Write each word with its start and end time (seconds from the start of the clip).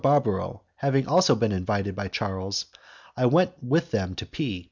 Barbaro 0.01 0.63
having 0.77 1.03
been 1.03 1.07
also 1.11 1.39
invited 1.39 1.95
by 1.95 2.07
Charles, 2.07 2.65
I 3.15 3.27
went 3.27 3.51
with 3.61 3.91
them 3.91 4.15
to 4.15 4.25
P 4.25 4.59